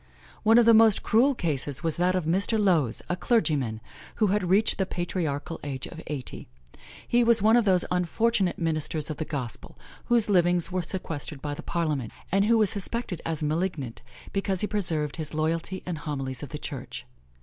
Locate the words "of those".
7.55-7.85